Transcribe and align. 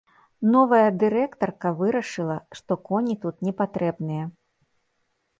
Новая 0.53 0.89
дырэктарка 1.01 1.69
вырашыла, 1.81 2.37
што 2.59 2.77
коні 2.87 3.15
тут 3.25 3.35
непатрэбныя. 3.49 4.25